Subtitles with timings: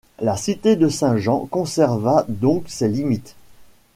[0.19, 3.35] La cité de Saint-jean conserva donc ses limites.